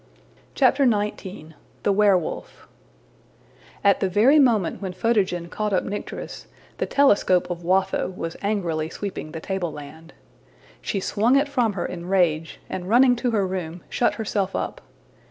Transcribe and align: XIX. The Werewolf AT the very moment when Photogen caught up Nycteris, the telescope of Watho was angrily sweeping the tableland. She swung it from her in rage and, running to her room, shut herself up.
XIX. 0.57 1.53
The 1.83 1.91
Werewolf 1.93 2.67
AT 3.83 3.99
the 3.99 4.09
very 4.09 4.39
moment 4.39 4.81
when 4.81 4.93
Photogen 4.93 5.47
caught 5.47 5.73
up 5.73 5.83
Nycteris, 5.83 6.47
the 6.79 6.87
telescope 6.87 7.51
of 7.51 7.61
Watho 7.61 8.09
was 8.09 8.35
angrily 8.41 8.89
sweeping 8.89 9.31
the 9.31 9.39
tableland. 9.39 10.13
She 10.81 10.99
swung 11.01 11.35
it 11.35 11.47
from 11.47 11.73
her 11.73 11.85
in 11.85 12.07
rage 12.07 12.59
and, 12.67 12.89
running 12.89 13.15
to 13.17 13.29
her 13.29 13.45
room, 13.45 13.83
shut 13.91 14.15
herself 14.15 14.55
up. 14.55 14.81